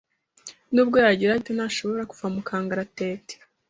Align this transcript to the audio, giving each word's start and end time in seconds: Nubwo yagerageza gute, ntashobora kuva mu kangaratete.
Nubwo 0.73 0.95
yagerageza 1.03 1.39
gute, 1.41 1.51
ntashobora 1.57 2.03
kuva 2.11 2.25
mu 2.33 2.41
kangaratete. 2.47 3.33